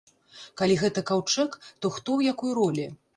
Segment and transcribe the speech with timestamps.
[0.61, 2.87] Калі гэта каўчэг, то хто ў якой ролі?